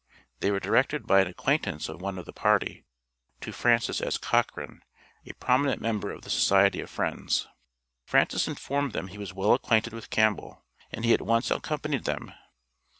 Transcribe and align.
They 0.39 0.49
were 0.49 0.59
directed 0.59 1.05
by 1.05 1.21
an 1.21 1.27
acquaintance 1.27 1.87
of 1.87 2.01
one 2.01 2.17
of 2.17 2.25
the 2.25 2.33
party, 2.33 2.85
to 3.41 3.51
Francis 3.51 4.01
S. 4.01 4.17
Cochran, 4.17 4.81
a 5.27 5.33
prominent 5.33 5.79
member 5.79 6.11
of 6.11 6.23
the 6.23 6.29
Society 6.31 6.81
of 6.81 6.89
Friends. 6.89 7.47
Francis 8.07 8.47
informed 8.47 8.93
them 8.93 9.09
he 9.09 9.19
was 9.19 9.31
well 9.35 9.53
acquainted 9.53 9.93
with 9.93 10.09
Campbell, 10.09 10.65
and 10.91 11.05
he 11.05 11.13
at 11.13 11.21
once 11.21 11.51
accompained 11.51 12.05
them. 12.05 12.33